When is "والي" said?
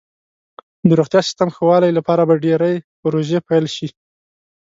1.69-1.91